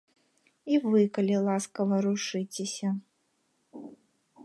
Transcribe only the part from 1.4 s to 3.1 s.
ласка, варушыцеся.